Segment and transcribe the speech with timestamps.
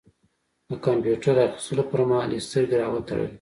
[0.69, 3.29] د کمپيوټر اخيستلو پر مهال يې سترګې را وتړلې.